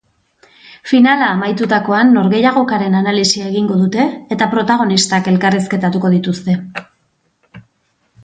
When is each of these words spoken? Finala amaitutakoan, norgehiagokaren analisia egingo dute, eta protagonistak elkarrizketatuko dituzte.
Finala 0.91 1.25
amaitutakoan, 1.33 2.13
norgehiagokaren 2.15 2.95
analisia 3.01 3.49
egingo 3.51 3.77
dute, 3.83 4.05
eta 4.37 4.47
protagonistak 4.55 5.29
elkarrizketatuko 5.33 6.11
dituzte. 6.15 6.57